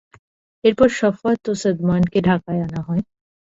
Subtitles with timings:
[0.63, 3.03] এরপর শাফাত ও সাদমানকে ঢাকায় আনা হয়।